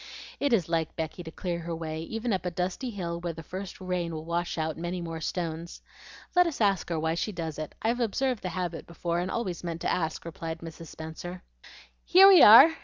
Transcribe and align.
It 0.39 0.51
is 0.51 0.67
like 0.67 0.95
Becky 0.95 1.21
to 1.21 1.29
clear 1.29 1.59
her 1.59 1.75
way, 1.75 2.01
even 2.01 2.33
up 2.33 2.43
a 2.43 2.49
dusty 2.49 2.89
hill 2.89 3.19
where 3.19 3.33
the 3.33 3.43
first 3.43 3.79
rain 3.79 4.15
will 4.15 4.25
wash 4.25 4.57
out 4.57 4.75
many 4.75 4.99
more 4.99 5.21
stones. 5.21 5.79
Let 6.35 6.47
us 6.47 6.59
ask 6.59 6.89
her 6.89 6.99
why 6.99 7.13
she 7.13 7.31
does 7.31 7.59
it. 7.59 7.75
I've 7.83 7.99
observed 7.99 8.41
the 8.41 8.49
habit 8.49 8.87
before, 8.87 9.19
and 9.19 9.29
always 9.29 9.63
meant 9.63 9.81
to 9.81 9.91
ask," 9.91 10.25
replied 10.25 10.61
Mrs. 10.61 10.87
Spenser. 10.87 11.43
"Here 12.03 12.27
we 12.27 12.41
are! 12.41 12.73